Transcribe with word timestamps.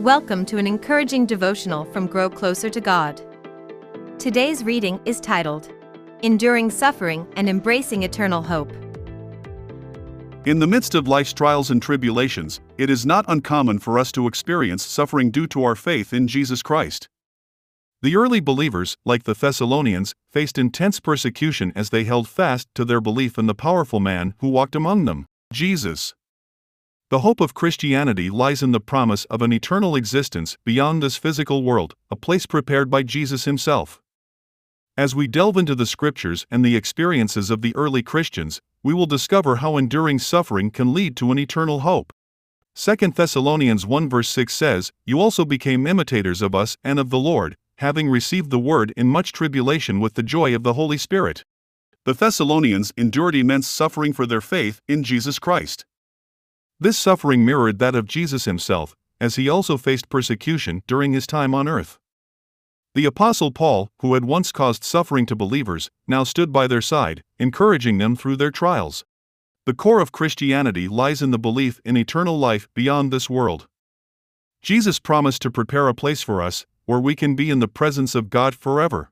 Welcome 0.00 0.46
to 0.46 0.56
an 0.56 0.66
encouraging 0.66 1.26
devotional 1.26 1.84
from 1.84 2.06
Grow 2.06 2.30
Closer 2.30 2.70
to 2.70 2.80
God. 2.80 3.20
Today's 4.18 4.64
reading 4.64 4.98
is 5.04 5.20
titled 5.20 5.70
Enduring 6.22 6.70
Suffering 6.70 7.26
and 7.36 7.50
Embracing 7.50 8.02
Eternal 8.02 8.40
Hope. 8.40 8.72
In 10.46 10.58
the 10.58 10.66
midst 10.66 10.94
of 10.94 11.06
life's 11.06 11.34
trials 11.34 11.70
and 11.70 11.82
tribulations, 11.82 12.62
it 12.78 12.88
is 12.88 13.04
not 13.04 13.26
uncommon 13.28 13.78
for 13.78 13.98
us 13.98 14.10
to 14.12 14.26
experience 14.26 14.82
suffering 14.82 15.30
due 15.30 15.46
to 15.48 15.64
our 15.64 15.76
faith 15.76 16.14
in 16.14 16.26
Jesus 16.26 16.62
Christ. 16.62 17.06
The 18.00 18.16
early 18.16 18.40
believers, 18.40 18.96
like 19.04 19.24
the 19.24 19.34
Thessalonians, 19.34 20.14
faced 20.32 20.56
intense 20.56 20.98
persecution 20.98 21.74
as 21.76 21.90
they 21.90 22.04
held 22.04 22.26
fast 22.26 22.68
to 22.74 22.86
their 22.86 23.02
belief 23.02 23.36
in 23.36 23.48
the 23.48 23.54
powerful 23.54 24.00
man 24.00 24.32
who 24.38 24.48
walked 24.48 24.74
among 24.74 25.04
them, 25.04 25.26
Jesus. 25.52 26.14
The 27.10 27.20
hope 27.26 27.40
of 27.40 27.54
Christianity 27.54 28.30
lies 28.30 28.62
in 28.62 28.70
the 28.70 28.78
promise 28.78 29.24
of 29.24 29.42
an 29.42 29.52
eternal 29.52 29.96
existence 29.96 30.56
beyond 30.64 31.02
this 31.02 31.16
physical 31.16 31.64
world, 31.64 31.96
a 32.08 32.14
place 32.14 32.46
prepared 32.46 32.88
by 32.88 33.02
Jesus 33.02 33.46
himself. 33.46 34.00
As 34.96 35.12
we 35.12 35.26
delve 35.26 35.56
into 35.56 35.74
the 35.74 35.86
scriptures 35.86 36.46
and 36.52 36.64
the 36.64 36.76
experiences 36.76 37.50
of 37.50 37.62
the 37.62 37.74
early 37.74 38.04
Christians, 38.04 38.60
we 38.84 38.94
will 38.94 39.06
discover 39.06 39.56
how 39.56 39.76
enduring 39.76 40.20
suffering 40.20 40.70
can 40.70 40.94
lead 40.94 41.16
to 41.16 41.32
an 41.32 41.38
eternal 41.40 41.80
hope. 41.80 42.12
2 42.76 42.94
Thessalonians 42.94 43.84
1 43.84 44.08
verse 44.08 44.28
6 44.28 44.54
says, 44.54 44.92
You 45.04 45.18
also 45.18 45.44
became 45.44 45.88
imitators 45.88 46.40
of 46.40 46.54
us 46.54 46.76
and 46.84 47.00
of 47.00 47.10
the 47.10 47.18
Lord, 47.18 47.56
having 47.78 48.08
received 48.08 48.50
the 48.50 48.60
word 48.60 48.92
in 48.96 49.08
much 49.08 49.32
tribulation 49.32 49.98
with 49.98 50.14
the 50.14 50.22
joy 50.22 50.54
of 50.54 50.62
the 50.62 50.74
Holy 50.74 50.96
Spirit. 50.96 51.44
The 52.04 52.14
Thessalonians 52.14 52.92
endured 52.96 53.34
immense 53.34 53.66
suffering 53.66 54.12
for 54.12 54.26
their 54.26 54.40
faith 54.40 54.80
in 54.86 55.02
Jesus 55.02 55.40
Christ. 55.40 55.84
This 56.82 56.98
suffering 56.98 57.44
mirrored 57.44 57.78
that 57.78 57.94
of 57.94 58.06
Jesus 58.06 58.46
himself, 58.46 58.96
as 59.20 59.36
he 59.36 59.50
also 59.50 59.76
faced 59.76 60.08
persecution 60.08 60.82
during 60.86 61.12
his 61.12 61.26
time 61.26 61.54
on 61.54 61.68
earth. 61.68 61.98
The 62.94 63.04
Apostle 63.04 63.52
Paul, 63.52 63.90
who 64.00 64.14
had 64.14 64.24
once 64.24 64.50
caused 64.50 64.82
suffering 64.82 65.26
to 65.26 65.36
believers, 65.36 65.90
now 66.08 66.24
stood 66.24 66.54
by 66.54 66.66
their 66.66 66.80
side, 66.80 67.22
encouraging 67.38 67.98
them 67.98 68.16
through 68.16 68.36
their 68.36 68.50
trials. 68.50 69.04
The 69.66 69.74
core 69.74 70.00
of 70.00 70.10
Christianity 70.10 70.88
lies 70.88 71.20
in 71.20 71.32
the 71.32 71.38
belief 71.38 71.82
in 71.84 71.98
eternal 71.98 72.38
life 72.38 72.66
beyond 72.72 73.12
this 73.12 73.28
world. 73.28 73.68
Jesus 74.62 74.98
promised 74.98 75.42
to 75.42 75.50
prepare 75.50 75.86
a 75.86 75.94
place 75.94 76.22
for 76.22 76.40
us, 76.40 76.64
where 76.86 76.98
we 76.98 77.14
can 77.14 77.36
be 77.36 77.50
in 77.50 77.58
the 77.58 77.68
presence 77.68 78.14
of 78.14 78.30
God 78.30 78.54
forever. 78.54 79.10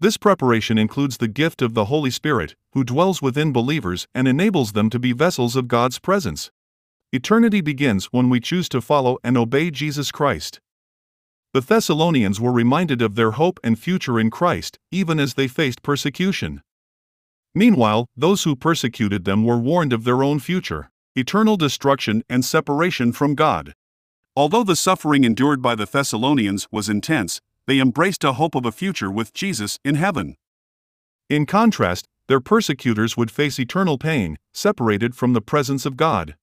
This 0.00 0.16
preparation 0.16 0.76
includes 0.76 1.18
the 1.18 1.28
gift 1.28 1.62
of 1.62 1.74
the 1.74 1.84
Holy 1.84 2.10
Spirit, 2.10 2.56
who 2.72 2.82
dwells 2.82 3.22
within 3.22 3.52
believers 3.52 4.08
and 4.12 4.26
enables 4.26 4.72
them 4.72 4.90
to 4.90 4.98
be 4.98 5.12
vessels 5.12 5.54
of 5.54 5.68
God's 5.68 6.00
presence. 6.00 6.50
Eternity 7.14 7.60
begins 7.60 8.06
when 8.06 8.28
we 8.28 8.40
choose 8.40 8.68
to 8.68 8.80
follow 8.80 9.18
and 9.22 9.38
obey 9.38 9.70
Jesus 9.70 10.10
Christ. 10.10 10.58
The 11.52 11.60
Thessalonians 11.60 12.40
were 12.40 12.50
reminded 12.50 13.00
of 13.00 13.14
their 13.14 13.30
hope 13.30 13.60
and 13.62 13.78
future 13.78 14.18
in 14.18 14.32
Christ, 14.32 14.80
even 14.90 15.20
as 15.20 15.34
they 15.34 15.46
faced 15.46 15.84
persecution. 15.84 16.60
Meanwhile, 17.54 18.08
those 18.16 18.42
who 18.42 18.56
persecuted 18.56 19.24
them 19.24 19.44
were 19.44 19.60
warned 19.60 19.92
of 19.92 20.02
their 20.02 20.24
own 20.24 20.40
future 20.40 20.90
eternal 21.14 21.56
destruction 21.56 22.24
and 22.28 22.44
separation 22.44 23.12
from 23.12 23.36
God. 23.36 23.74
Although 24.34 24.64
the 24.64 24.74
suffering 24.74 25.22
endured 25.22 25.62
by 25.62 25.76
the 25.76 25.86
Thessalonians 25.86 26.66
was 26.72 26.88
intense, 26.88 27.40
they 27.68 27.78
embraced 27.78 28.24
a 28.24 28.32
hope 28.32 28.56
of 28.56 28.66
a 28.66 28.72
future 28.72 29.08
with 29.12 29.32
Jesus 29.32 29.78
in 29.84 29.94
heaven. 29.94 30.34
In 31.30 31.46
contrast, 31.46 32.08
their 32.26 32.40
persecutors 32.40 33.16
would 33.16 33.30
face 33.30 33.60
eternal 33.60 33.98
pain, 33.98 34.36
separated 34.52 35.14
from 35.14 35.32
the 35.32 35.40
presence 35.40 35.86
of 35.86 35.96
God. 35.96 36.34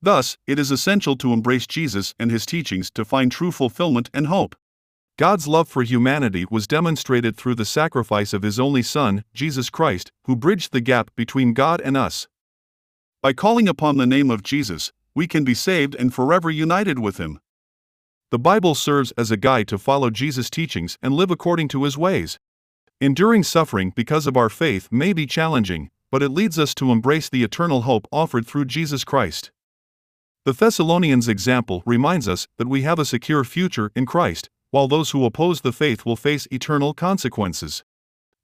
Thus, 0.00 0.38
it 0.46 0.58
is 0.58 0.70
essential 0.70 1.16
to 1.16 1.32
embrace 1.32 1.66
Jesus 1.66 2.14
and 2.18 2.30
his 2.30 2.46
teachings 2.46 2.90
to 2.92 3.04
find 3.04 3.32
true 3.32 3.50
fulfillment 3.50 4.10
and 4.14 4.28
hope. 4.28 4.54
God's 5.18 5.48
love 5.48 5.68
for 5.68 5.82
humanity 5.82 6.44
was 6.48 6.68
demonstrated 6.68 7.36
through 7.36 7.56
the 7.56 7.64
sacrifice 7.64 8.32
of 8.32 8.42
his 8.42 8.60
only 8.60 8.82
Son, 8.82 9.24
Jesus 9.34 9.68
Christ, 9.68 10.12
who 10.26 10.36
bridged 10.36 10.72
the 10.72 10.80
gap 10.80 11.10
between 11.16 11.54
God 11.54 11.80
and 11.80 11.96
us. 11.96 12.28
By 13.20 13.32
calling 13.32 13.68
upon 13.68 13.96
the 13.96 14.06
name 14.06 14.30
of 14.30 14.44
Jesus, 14.44 14.92
we 15.16 15.26
can 15.26 15.42
be 15.42 15.54
saved 15.54 15.96
and 15.96 16.14
forever 16.14 16.48
united 16.48 17.00
with 17.00 17.16
him. 17.18 17.40
The 18.30 18.38
Bible 18.38 18.76
serves 18.76 19.10
as 19.18 19.32
a 19.32 19.36
guide 19.36 19.66
to 19.68 19.78
follow 19.78 20.10
Jesus' 20.10 20.50
teachings 20.50 20.96
and 21.02 21.14
live 21.14 21.32
according 21.32 21.66
to 21.68 21.82
his 21.82 21.98
ways. 21.98 22.38
Enduring 23.00 23.42
suffering 23.42 23.92
because 23.96 24.28
of 24.28 24.36
our 24.36 24.48
faith 24.48 24.86
may 24.92 25.12
be 25.12 25.26
challenging, 25.26 25.90
but 26.12 26.22
it 26.22 26.28
leads 26.28 26.60
us 26.60 26.74
to 26.76 26.92
embrace 26.92 27.28
the 27.28 27.42
eternal 27.42 27.82
hope 27.82 28.06
offered 28.12 28.46
through 28.46 28.66
Jesus 28.66 29.02
Christ. 29.02 29.50
The 30.48 30.54
Thessalonians' 30.54 31.28
example 31.28 31.82
reminds 31.84 32.26
us 32.26 32.48
that 32.56 32.68
we 32.68 32.80
have 32.80 32.98
a 32.98 33.04
secure 33.04 33.44
future 33.44 33.92
in 33.94 34.06
Christ, 34.06 34.48
while 34.70 34.88
those 34.88 35.10
who 35.10 35.26
oppose 35.26 35.60
the 35.60 35.74
faith 35.74 36.06
will 36.06 36.16
face 36.16 36.48
eternal 36.50 36.94
consequences. 36.94 37.84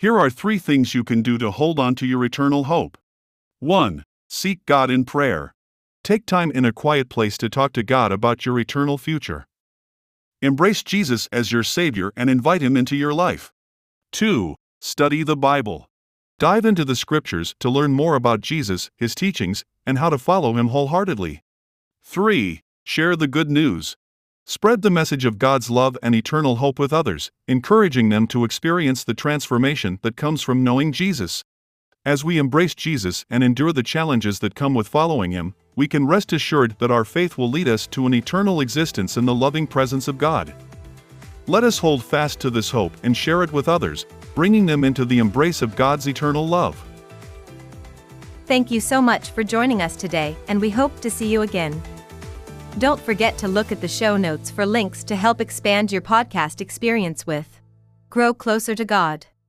Here 0.00 0.18
are 0.18 0.28
three 0.28 0.58
things 0.58 0.96
you 0.96 1.04
can 1.04 1.22
do 1.22 1.38
to 1.38 1.52
hold 1.52 1.78
on 1.78 1.94
to 1.94 2.04
your 2.04 2.24
eternal 2.24 2.64
hope. 2.64 2.98
1. 3.60 4.02
Seek 4.28 4.66
God 4.66 4.90
in 4.90 5.04
prayer. 5.04 5.54
Take 6.02 6.26
time 6.26 6.50
in 6.50 6.64
a 6.64 6.72
quiet 6.72 7.08
place 7.08 7.38
to 7.38 7.48
talk 7.48 7.72
to 7.74 7.84
God 7.84 8.10
about 8.10 8.44
your 8.44 8.58
eternal 8.58 8.98
future. 8.98 9.46
Embrace 10.40 10.82
Jesus 10.82 11.28
as 11.30 11.52
your 11.52 11.62
Savior 11.62 12.12
and 12.16 12.28
invite 12.28 12.62
Him 12.62 12.76
into 12.76 12.96
your 12.96 13.14
life. 13.14 13.52
2. 14.10 14.56
Study 14.80 15.22
the 15.22 15.36
Bible. 15.36 15.88
Dive 16.40 16.64
into 16.64 16.84
the 16.84 16.96
Scriptures 16.96 17.54
to 17.60 17.70
learn 17.70 17.92
more 17.92 18.16
about 18.16 18.40
Jesus, 18.40 18.90
His 18.96 19.14
teachings, 19.14 19.64
and 19.86 19.98
how 19.98 20.10
to 20.10 20.18
follow 20.18 20.56
Him 20.56 20.70
wholeheartedly. 20.70 21.44
3. 22.04 22.60
Share 22.84 23.14
the 23.14 23.28
good 23.28 23.48
news. 23.48 23.96
Spread 24.44 24.82
the 24.82 24.90
message 24.90 25.24
of 25.24 25.38
God's 25.38 25.70
love 25.70 25.96
and 26.02 26.14
eternal 26.14 26.56
hope 26.56 26.78
with 26.78 26.92
others, 26.92 27.30
encouraging 27.46 28.08
them 28.08 28.26
to 28.26 28.44
experience 28.44 29.04
the 29.04 29.14
transformation 29.14 30.00
that 30.02 30.16
comes 30.16 30.42
from 30.42 30.64
knowing 30.64 30.92
Jesus. 30.92 31.44
As 32.04 32.24
we 32.24 32.38
embrace 32.38 32.74
Jesus 32.74 33.24
and 33.30 33.44
endure 33.44 33.72
the 33.72 33.84
challenges 33.84 34.40
that 34.40 34.56
come 34.56 34.74
with 34.74 34.88
following 34.88 35.30
Him, 35.30 35.54
we 35.76 35.86
can 35.86 36.08
rest 36.08 36.32
assured 36.32 36.76
that 36.80 36.90
our 36.90 37.04
faith 37.04 37.38
will 37.38 37.48
lead 37.48 37.68
us 37.68 37.86
to 37.88 38.04
an 38.04 38.14
eternal 38.14 38.60
existence 38.60 39.16
in 39.16 39.24
the 39.24 39.34
loving 39.34 39.66
presence 39.66 40.08
of 40.08 40.18
God. 40.18 40.52
Let 41.46 41.62
us 41.62 41.78
hold 41.78 42.04
fast 42.04 42.40
to 42.40 42.50
this 42.50 42.68
hope 42.68 42.92
and 43.04 43.16
share 43.16 43.44
it 43.44 43.52
with 43.52 43.68
others, 43.68 44.06
bringing 44.34 44.66
them 44.66 44.82
into 44.82 45.04
the 45.04 45.18
embrace 45.18 45.62
of 45.62 45.76
God's 45.76 46.08
eternal 46.08 46.46
love. 46.46 46.76
Thank 48.46 48.70
you 48.70 48.80
so 48.80 49.00
much 49.00 49.30
for 49.30 49.44
joining 49.44 49.82
us 49.82 49.96
today, 49.96 50.36
and 50.48 50.60
we 50.60 50.68
hope 50.68 51.00
to 51.00 51.10
see 51.10 51.28
you 51.28 51.42
again. 51.42 51.80
Don't 52.78 53.00
forget 53.00 53.38
to 53.38 53.48
look 53.48 53.70
at 53.70 53.80
the 53.80 53.88
show 53.88 54.16
notes 54.16 54.50
for 54.50 54.66
links 54.66 55.04
to 55.04 55.16
help 55.16 55.40
expand 55.40 55.92
your 55.92 56.02
podcast 56.02 56.60
experience 56.60 57.26
with 57.26 57.60
Grow 58.10 58.34
Closer 58.34 58.74
to 58.74 58.84
God. 58.84 59.26